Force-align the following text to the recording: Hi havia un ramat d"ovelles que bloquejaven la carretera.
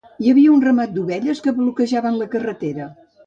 Hi 0.21 0.29
havia 0.33 0.53
un 0.53 0.63
ramat 0.63 0.95
d"ovelles 0.95 1.43
que 1.47 1.53
bloquejaven 1.59 2.19
la 2.23 2.31
carretera. 2.37 2.89